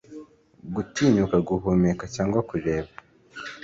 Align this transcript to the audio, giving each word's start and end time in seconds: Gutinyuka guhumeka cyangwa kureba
Gutinyuka 0.75 1.37
guhumeka 1.47 2.03
cyangwa 2.15 2.39
kureba 2.49 2.89